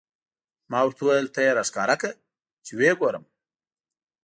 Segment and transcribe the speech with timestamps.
[0.71, 2.13] ما ورته وویل: ته یې را ښکاره کړه،
[2.65, 3.23] چې و یې ګورم.